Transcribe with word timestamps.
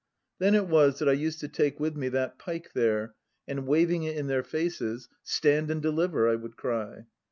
Then 0.39 0.55
it 0.55 0.65
was 0.67 0.97
that 0.97 1.07
I 1.07 1.11
used 1.13 1.39
to 1.41 1.47
take 1.47 1.79
with 1.79 1.95
me 1.95 2.09
that 2.09 2.39
pike 2.39 2.71
there 2.73 3.13
and 3.47 3.67
waving 3.67 4.01
it 4.01 4.17
in 4.17 4.25
their 4.25 4.41
faces, 4.41 5.07
"Stand 5.21 5.69
and 5.69 5.79
deliver!" 5.79 6.27
I 6.27 6.33
would 6.33 6.57
cry. 6.57 7.05